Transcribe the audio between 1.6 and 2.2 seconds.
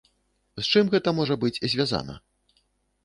звязана?